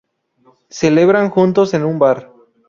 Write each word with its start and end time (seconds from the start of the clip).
Celebran 0.71 1.29
juntos 1.29 1.75
en 1.75 1.85
un 1.85 1.99
bar.. 1.99 2.33